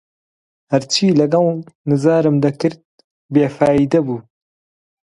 [0.71, 1.47] هەرچی لەگەڵ
[1.89, 2.81] نزارم دەکرد،
[3.33, 4.19] بێفایدە بوو